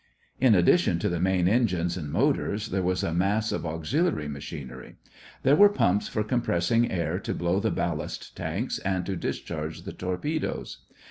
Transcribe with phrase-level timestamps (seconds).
[0.39, 4.95] In addition to the main engines and motors, there was a mass of auxiliary machinery.
[5.43, 9.93] There were pumps for compressing air to blow the ballast tanks and to discharge the
[9.93, 10.79] torpedoes.